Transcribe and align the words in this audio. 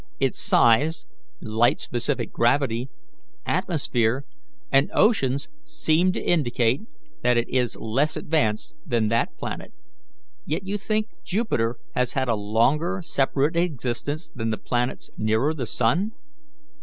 Its 0.19 0.39
size, 0.39 1.05
light 1.41 1.79
specific 1.79 2.31
gravity, 2.33 2.89
atmosphere, 3.45 4.25
and 4.71 4.89
oceans 4.95 5.47
seem 5.63 6.11
to 6.11 6.19
indicate 6.19 6.81
that 7.21 7.37
it 7.37 7.47
is 7.47 7.75
less 7.77 8.17
advanced 8.17 8.75
than 8.83 9.09
that 9.09 9.37
planet, 9.37 9.71
yet 10.43 10.65
you 10.65 10.75
think 10.75 11.05
Jupiter 11.23 11.77
has 11.93 12.13
had 12.13 12.27
a 12.27 12.33
longer 12.35 13.03
separate 13.03 13.55
existence 13.55 14.29
than 14.33 14.49
the 14.49 14.57
planets 14.57 15.11
nearer 15.17 15.53
the 15.53 15.67
sun?" 15.67 16.13